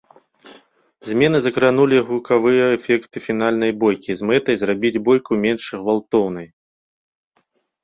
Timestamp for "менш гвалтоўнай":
5.47-6.47